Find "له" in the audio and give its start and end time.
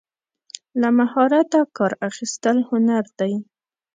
0.81-0.89